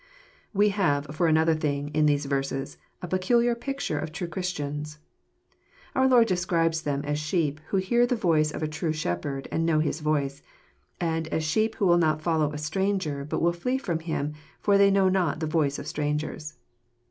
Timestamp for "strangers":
15.85-16.55